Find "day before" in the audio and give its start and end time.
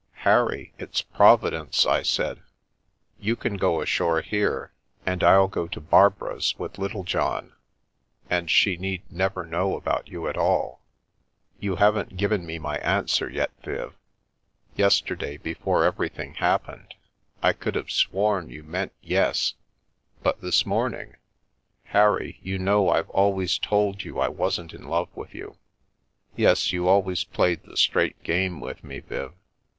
15.15-15.83